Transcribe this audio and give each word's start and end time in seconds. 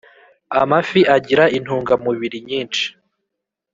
amafi 0.61 0.99
agira 1.15 1.43
intungamubiri 1.57 2.37
nyinshi. 2.47 2.85